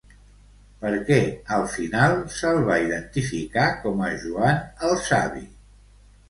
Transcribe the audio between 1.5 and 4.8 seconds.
al final se'l va identificar com a Joan